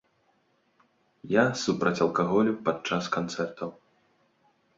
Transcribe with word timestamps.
Я 1.33 1.43
супраць 1.63 2.03
алкаголю 2.07 2.57
падчас 2.71 3.03
канцэртаў. 3.19 3.69